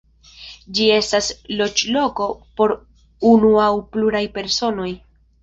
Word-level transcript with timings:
Ĝi 0.77 0.85
estas 0.93 1.27
loĝloko 1.59 2.25
por 2.61 2.75
unu 3.33 3.53
aŭ 3.67 3.71
pluraj 3.93 4.25
personoj. 4.41 4.91